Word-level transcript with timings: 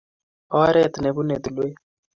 Ooret 0.59 0.93
ne 0.99 1.09
punei 1.15 1.41
tulwet. 1.43 1.75